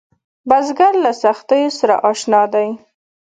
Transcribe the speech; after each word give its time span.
بزګر 0.49 0.93
له 1.03 1.11
سختیو 1.23 1.71
سره 1.79 1.95
اشنا 2.09 2.41
دی 2.53 2.69